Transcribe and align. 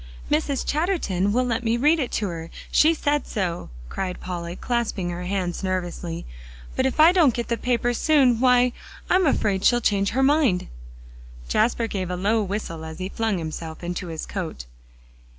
"Mrs. 0.31 0.65
Chatterton 0.65 1.31
will 1.31 1.43
let 1.45 1.63
me 1.63 1.77
read 1.77 1.99
it 1.99 2.09
to 2.13 2.27
her; 2.29 2.49
she 2.71 2.95
said 2.95 3.27
so," 3.27 3.69
cried 3.87 4.19
Polly, 4.19 4.55
clasping 4.55 5.11
her 5.11 5.25
hands 5.25 5.63
nervously, 5.63 6.25
"but 6.75 6.87
if 6.87 6.99
I 6.99 7.11
don't 7.11 7.35
get 7.35 7.49
the 7.49 7.55
paper 7.55 7.93
soon, 7.93 8.39
why, 8.39 8.73
I'm 9.11 9.27
afraid 9.27 9.63
she'll 9.63 9.79
change 9.79 10.09
her 10.09 10.23
mind." 10.23 10.65
Jasper 11.47 11.85
gave 11.85 12.09
a 12.09 12.15
low 12.15 12.41
whistle 12.41 12.83
as 12.83 12.97
he 12.97 13.09
flung 13.09 13.37
himself 13.37 13.83
into 13.83 14.07
his 14.07 14.25
coat. 14.25 14.65